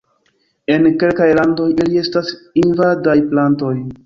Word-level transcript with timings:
En 0.75 0.87
kelkaj 1.03 1.27
landoj 1.41 1.67
ili 1.75 2.01
estas 2.05 2.33
invadaj 2.63 3.17
plantoj. 3.35 3.75